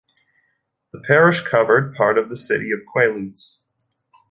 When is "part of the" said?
1.93-2.35